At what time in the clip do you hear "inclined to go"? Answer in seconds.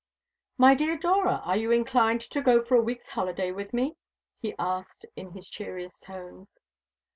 1.69-2.59